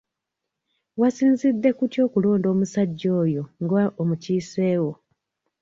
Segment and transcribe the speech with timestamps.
[0.99, 4.91] Wasinzidde ku ki okulonda omusajja oyo nga omukiisewo?